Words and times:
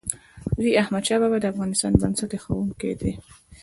لوی 0.57 0.79
احمدشاه 0.81 1.19
بابا 1.21 1.37
د 1.41 1.45
افغانستان 1.53 1.91
بنسټ 2.01 2.31
ایښودونکی 2.33 2.91
و. 2.99 3.01